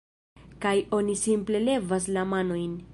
[0.65, 2.75] kaj oni simple levas la manojn